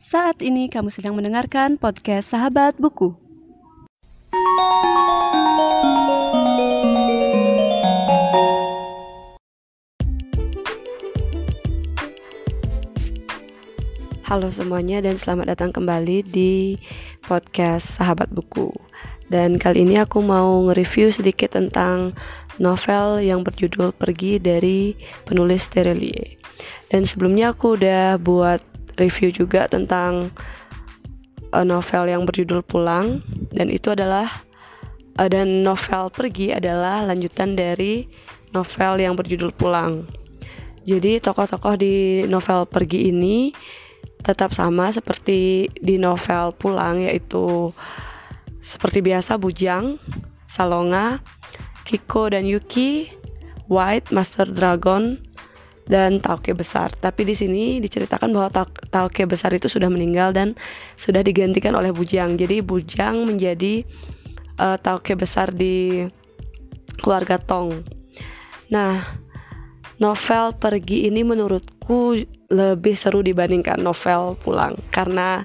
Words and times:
Saat 0.00 0.40
ini 0.40 0.72
kamu 0.72 0.88
sedang 0.88 1.12
mendengarkan 1.12 1.76
podcast 1.76 2.32
Sahabat 2.32 2.72
Buku. 2.80 3.12
Halo 14.24 14.48
semuanya 14.48 15.04
dan 15.04 15.20
selamat 15.20 15.52
datang 15.52 15.76
kembali 15.76 16.24
di 16.24 16.80
podcast 17.28 18.00
Sahabat 18.00 18.32
Buku. 18.32 18.72
Dan 19.28 19.60
kali 19.60 19.84
ini 19.84 20.00
aku 20.00 20.24
mau 20.24 20.64
nge-review 20.64 21.12
sedikit 21.12 21.52
tentang 21.60 22.16
novel 22.56 23.20
yang 23.20 23.44
berjudul 23.44 23.92
Pergi 23.92 24.40
dari 24.40 24.96
penulis 25.28 25.68
Terelie. 25.68 26.40
Dan 26.88 27.04
sebelumnya 27.04 27.52
aku 27.52 27.76
udah 27.76 28.16
buat 28.16 28.69
review 29.00 29.32
juga 29.32 29.64
tentang 29.66 30.28
uh, 31.56 31.64
novel 31.64 32.12
yang 32.12 32.22
berjudul 32.28 32.62
Pulang 32.62 33.24
dan 33.50 33.72
itu 33.72 33.90
adalah 33.96 34.30
uh, 35.18 35.28
dan 35.28 35.64
novel 35.64 36.12
Pergi 36.12 36.54
adalah 36.54 37.02
lanjutan 37.08 37.56
dari 37.56 38.06
novel 38.52 38.92
yang 39.00 39.14
berjudul 39.16 39.56
Pulang. 39.56 40.06
Jadi 40.84 41.20
tokoh-tokoh 41.20 41.76
di 41.76 42.24
novel 42.26 42.66
Pergi 42.68 43.12
ini 43.12 43.52
tetap 44.20 44.52
sama 44.52 44.92
seperti 44.92 45.68
di 45.80 45.96
novel 45.96 46.52
Pulang 46.56 47.04
yaitu 47.04 47.72
seperti 48.60 49.02
biasa 49.02 49.40
Bujang, 49.40 49.98
Salonga, 50.46 51.18
Kiko 51.88 52.30
dan 52.30 52.46
Yuki, 52.46 53.10
White, 53.66 54.14
Master 54.14 54.46
Dragon, 54.46 55.18
dan 55.90 56.22
Tauke 56.22 56.54
besar. 56.54 56.94
Tapi 56.94 57.26
di 57.26 57.34
sini 57.34 57.82
diceritakan 57.82 58.30
bahwa 58.30 58.70
Tauke 58.94 59.26
besar 59.26 59.50
itu 59.50 59.66
sudah 59.66 59.90
meninggal 59.90 60.30
dan 60.30 60.54
sudah 60.94 61.20
digantikan 61.26 61.74
oleh 61.74 61.90
Bujang. 61.90 62.38
Jadi 62.38 62.62
Bujang 62.62 63.26
menjadi 63.26 63.82
uh, 64.62 64.78
Tauke 64.78 65.18
besar 65.18 65.50
di 65.50 66.06
keluarga 67.02 67.42
Tong. 67.42 67.82
Nah, 68.70 69.02
novel 69.98 70.54
Pergi 70.56 71.10
ini 71.10 71.26
menurutku 71.26 72.22
lebih 72.50 72.94
seru 72.94 73.22
dibandingkan 73.26 73.82
novel 73.82 74.38
Pulang 74.38 74.78
karena 74.94 75.42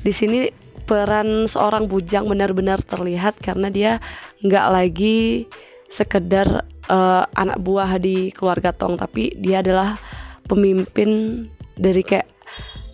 di 0.00 0.12
sini 0.12 0.48
peran 0.86 1.50
seorang 1.50 1.90
Bujang 1.90 2.30
benar-benar 2.30 2.80
terlihat 2.80 3.36
karena 3.42 3.68
dia 3.68 3.92
nggak 4.40 4.66
lagi 4.70 5.50
sekedar 5.90 6.66
uh, 6.90 7.24
anak 7.34 7.58
buah 7.62 7.98
di 7.98 8.30
keluarga 8.34 8.74
Tong 8.74 8.98
tapi 8.98 9.34
dia 9.38 9.62
adalah 9.62 9.98
pemimpin 10.46 11.44
dari 11.76 12.02
kayak 12.02 12.26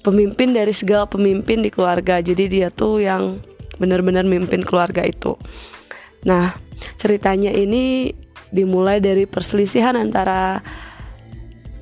pemimpin 0.02 0.52
dari 0.52 0.74
segala 0.74 1.06
pemimpin 1.06 1.62
di 1.62 1.70
keluarga. 1.70 2.18
Jadi 2.18 2.50
dia 2.50 2.68
tuh 2.68 3.00
yang 3.00 3.38
benar-benar 3.78 4.26
mimpin 4.26 4.62
keluarga 4.62 5.06
itu. 5.06 5.38
Nah 6.26 6.54
ceritanya 6.98 7.50
ini 7.54 8.12
dimulai 8.52 9.00
dari 9.00 9.24
perselisihan 9.24 9.96
antara 9.96 10.60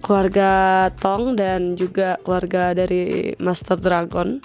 keluarga 0.00 0.88
Tong 1.02 1.36
dan 1.36 1.76
juga 1.76 2.16
keluarga 2.24 2.72
dari 2.72 3.34
Master 3.36 3.76
Dragon 3.76 4.40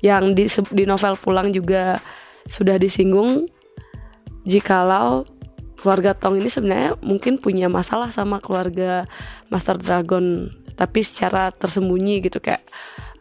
yang 0.00 0.32
di, 0.36 0.48
di 0.72 0.84
novel 0.84 1.16
pulang 1.20 1.52
juga 1.52 2.00
sudah 2.48 2.80
disinggung 2.80 3.46
jikalau 4.48 5.24
keluarga 5.80 6.12
Tong 6.12 6.36
ini 6.36 6.52
sebenarnya 6.52 7.00
mungkin 7.00 7.40
punya 7.40 7.72
masalah 7.72 8.12
sama 8.12 8.38
keluarga 8.38 9.08
Master 9.48 9.80
Dragon 9.80 10.52
tapi 10.76 11.00
secara 11.00 11.52
tersembunyi 11.52 12.24
gitu 12.24 12.40
kayak 12.40 12.60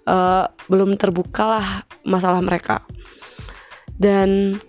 uh, 0.07 0.47
belum 0.67 0.99
terbuka 0.99 1.43
lah 1.43 1.67
masalah 2.03 2.43
mereka. 2.43 2.83
Dan 3.99 4.59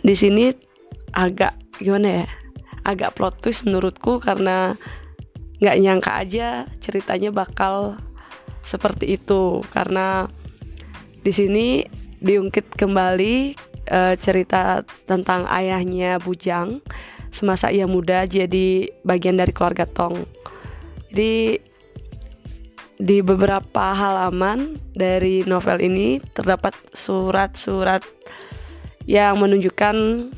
di 0.00 0.14
sini 0.16 0.52
agak 1.16 1.56
gimana 1.80 2.24
ya 2.24 2.26
agak 2.86 3.18
plot 3.18 3.44
twist 3.44 3.64
menurutku 3.66 4.20
karena 4.22 4.76
nggak 5.60 5.78
nyangka 5.80 6.12
aja 6.20 6.48
ceritanya 6.80 7.32
bakal 7.32 8.00
seperti 8.64 9.16
itu. 9.16 9.60
Karena 9.72 10.24
di 11.20 11.32
sini 11.34 11.84
diungkit 12.20 12.72
kembali 12.80 13.56
uh, 13.90 14.14
cerita 14.18 14.82
tentang 15.06 15.46
ayahnya 15.50 16.18
Bujang 16.22 16.82
semasa 17.36 17.68
ia 17.68 17.84
muda 17.84 18.24
jadi 18.24 18.88
bagian 19.04 19.36
dari 19.36 19.52
keluarga 19.52 19.84
Tong. 19.84 20.16
Jadi 21.12 21.60
di 22.96 23.20
beberapa 23.20 23.92
halaman 23.92 24.80
dari 24.96 25.44
novel 25.44 25.84
ini 25.84 26.16
terdapat 26.32 26.72
surat-surat 26.96 28.00
yang 29.04 29.36
menunjukkan 29.36 30.28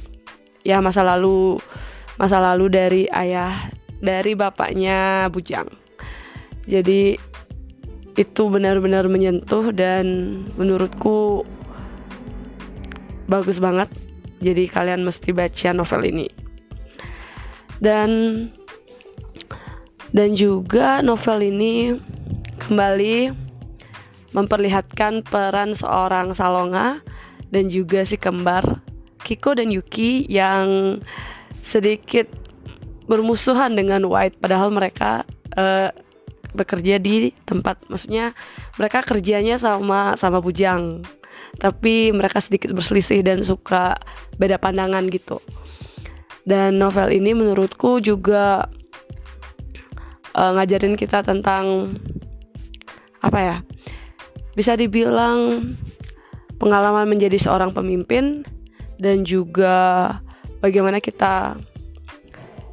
ya 0.66 0.82
masa 0.82 1.06
lalu 1.06 1.62
masa 2.18 2.42
lalu 2.42 2.66
dari 2.66 3.02
ayah 3.14 3.70
dari 4.02 4.34
bapaknya 4.34 5.30
Bujang. 5.30 5.70
Jadi 6.66 7.16
itu 8.18 8.42
benar-benar 8.50 9.06
menyentuh 9.06 9.70
dan 9.70 10.06
menurutku 10.58 11.46
bagus 13.28 13.60
banget. 13.60 13.86
Jadi 14.40 14.66
kalian 14.66 15.04
mesti 15.04 15.30
baca 15.30 15.68
novel 15.76 16.02
ini. 16.08 16.28
Dan 17.78 18.10
dan 20.10 20.34
juga 20.34 21.04
novel 21.04 21.52
ini 21.52 21.94
kembali 22.58 23.30
memperlihatkan 24.32 25.22
peran 25.24 25.76
seorang 25.76 26.32
Salonga 26.32 27.04
dan 27.52 27.68
juga 27.68 28.04
si 28.04 28.16
kembar 28.16 28.64
Kiko 29.24 29.56
dan 29.56 29.68
Yuki 29.68 30.24
yang 30.28 30.98
sedikit 31.60 32.28
bermusuhan 33.08 33.76
dengan 33.76 34.08
White. 34.08 34.40
Padahal 34.40 34.72
mereka 34.72 35.24
uh, 35.56 35.92
bekerja 36.56 36.96
di 36.96 37.32
tempat 37.44 37.76
maksudnya 37.92 38.32
mereka 38.80 39.04
kerjanya 39.04 39.60
sama 39.60 40.16
sama 40.16 40.40
Bujang 40.40 41.04
tapi 41.58 42.14
mereka 42.14 42.38
sedikit 42.38 42.70
berselisih 42.72 43.22
dan 43.26 43.42
suka 43.42 43.98
beda 44.38 44.58
pandangan 44.58 45.06
gitu. 45.10 45.42
Dan 46.48 46.80
novel 46.80 47.12
ini 47.12 47.36
menurutku 47.36 48.00
juga 48.00 48.70
uh, 50.38 50.50
ngajarin 50.56 50.96
kita 50.96 51.20
tentang 51.26 51.96
apa 53.18 53.38
ya 53.42 53.56
bisa 54.54 54.78
dibilang 54.78 55.70
pengalaman 56.58 57.06
menjadi 57.10 57.38
seorang 57.38 57.70
pemimpin 57.74 58.42
dan 58.98 59.22
juga 59.22 60.10
bagaimana 60.58 60.98
kita 60.98 61.54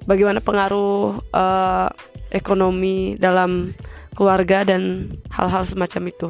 bagaimana 0.09 0.42
pengaruh 0.42 1.22
uh, 1.34 1.90
ekonomi 2.34 3.18
dalam 3.22 3.74
keluarga 4.18 4.66
dan 4.66 5.14
hal-hal 5.30 5.66
semacam 5.66 6.09
itu 6.09 6.30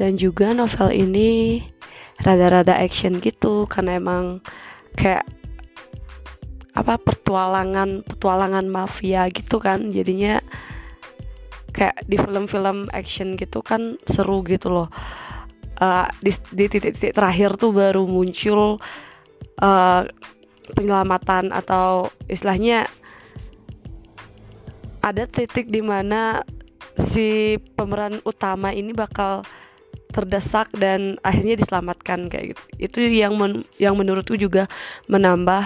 dan 0.00 0.16
juga 0.16 0.56
novel 0.56 0.96
ini 0.96 1.60
rada-rada 2.24 2.72
action 2.72 3.20
gitu 3.20 3.68
karena 3.68 4.00
emang 4.00 4.40
kayak 4.96 5.28
apa 6.72 6.96
petualangan 6.96 8.00
petualangan 8.08 8.64
mafia 8.64 9.28
gitu 9.28 9.60
kan. 9.60 9.92
Jadinya 9.92 10.40
kayak 11.76 12.00
di 12.08 12.16
film-film 12.16 12.88
action 12.96 13.36
gitu 13.36 13.60
kan 13.60 14.00
seru 14.08 14.40
gitu 14.48 14.72
loh. 14.72 14.88
Uh, 15.80 16.08
di 16.20 16.32
titik-titik 16.68 17.16
terakhir 17.16 17.56
tuh 17.56 17.72
baru 17.72 18.04
muncul 18.04 18.80
uh, 19.60 20.02
penyelamatan 20.76 21.52
atau 21.52 22.12
istilahnya 22.28 22.84
ada 25.00 25.24
titik 25.24 25.72
di 25.72 25.80
mana 25.80 26.44
si 27.00 27.56
pemeran 27.72 28.20
utama 28.28 28.76
ini 28.76 28.92
bakal 28.92 29.40
terdesak 30.10 30.70
dan 30.76 31.16
akhirnya 31.22 31.58
diselamatkan 31.58 32.26
kayak 32.28 32.54
gitu. 32.54 32.62
Itu 32.78 32.98
yang 33.06 33.38
men 33.38 33.62
yang 33.78 33.94
menurutku 33.94 34.34
juga 34.34 34.66
menambah 35.06 35.64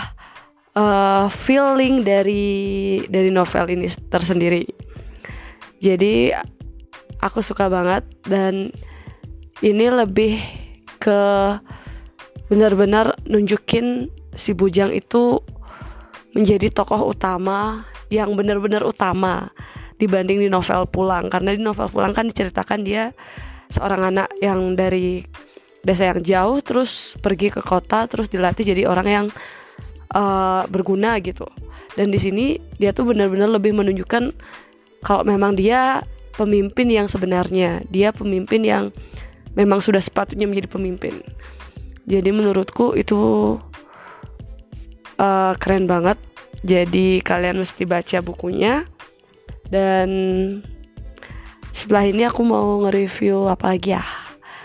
uh, 0.76 1.26
feeling 1.32 2.04
dari 2.04 3.00
dari 3.08 3.30
novel 3.32 3.72
ini 3.72 3.88
tersendiri. 4.08 4.68
Jadi 5.80 6.32
aku 7.20 7.40
suka 7.40 7.68
banget 7.68 8.04
dan 8.28 8.72
ini 9.64 9.86
lebih 9.88 10.40
ke 11.00 11.20
benar-benar 12.48 13.16
nunjukin 13.24 14.12
si 14.36 14.52
Bujang 14.52 14.92
itu 14.92 15.40
menjadi 16.34 16.68
tokoh 16.68 17.14
utama 17.14 17.86
yang 18.10 18.34
benar-benar 18.34 18.82
utama 18.84 19.48
dibanding 19.96 20.42
di 20.42 20.48
novel 20.50 20.84
Pulang 20.90 21.30
karena 21.30 21.54
di 21.54 21.62
novel 21.62 21.86
Pulang 21.88 22.12
kan 22.12 22.28
diceritakan 22.28 22.82
dia 22.82 23.14
seorang 23.72 24.14
anak 24.14 24.28
yang 24.40 24.76
dari 24.76 25.24
desa 25.84 26.10
yang 26.10 26.20
jauh 26.24 26.58
terus 26.64 27.14
pergi 27.20 27.52
ke 27.52 27.60
kota 27.60 28.08
terus 28.08 28.32
dilatih 28.32 28.64
jadi 28.64 28.88
orang 28.88 29.08
yang 29.08 29.26
uh, 30.16 30.64
berguna 30.70 31.20
gitu. 31.20 31.44
Dan 31.94 32.10
di 32.10 32.18
sini 32.18 32.58
dia 32.80 32.90
tuh 32.90 33.06
benar-benar 33.12 33.52
lebih 33.52 33.76
menunjukkan 33.76 34.34
kalau 35.04 35.22
memang 35.22 35.54
dia 35.54 36.02
pemimpin 36.34 36.90
yang 36.90 37.06
sebenarnya. 37.06 37.84
Dia 37.92 38.10
pemimpin 38.10 38.66
yang 38.66 38.90
memang 39.54 39.78
sudah 39.78 40.02
sepatutnya 40.02 40.50
menjadi 40.50 40.66
pemimpin. 40.66 41.22
Jadi 42.04 42.30
menurutku 42.34 42.98
itu 42.98 43.56
uh, 45.20 45.52
keren 45.60 45.86
banget. 45.86 46.18
Jadi 46.64 47.22
kalian 47.22 47.62
mesti 47.62 47.86
baca 47.86 48.18
bukunya. 48.24 48.88
Dan 49.70 50.08
setelah 51.74 52.06
ini 52.06 52.22
aku 52.22 52.46
mau 52.46 52.86
nge-review 52.86 53.50
apa 53.50 53.74
lagi 53.74 53.98
ya? 53.98 54.06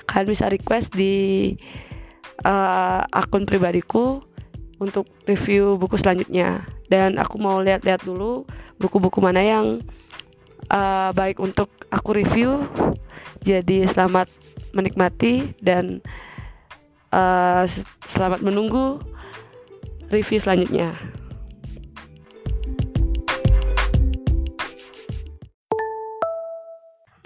Kalian 0.06 0.30
bisa 0.30 0.46
request 0.46 0.94
di 0.94 1.54
uh, 2.46 3.02
akun 3.10 3.50
pribadiku 3.50 4.22
untuk 4.78 5.10
review 5.26 5.76
buku 5.82 5.98
selanjutnya. 5.98 6.70
Dan 6.86 7.18
aku 7.18 7.42
mau 7.42 7.58
lihat-lihat 7.66 8.06
dulu 8.06 8.46
buku-buku 8.78 9.18
mana 9.20 9.42
yang 9.42 9.82
uh, 10.70 11.10
baik 11.18 11.42
untuk 11.42 11.74
aku 11.90 12.14
review. 12.14 12.62
Jadi 13.42 13.90
selamat 13.90 14.30
menikmati 14.78 15.58
dan 15.66 16.06
uh, 17.10 17.66
selamat 18.14 18.46
menunggu 18.46 19.02
review 20.14 20.38
selanjutnya 20.42 20.94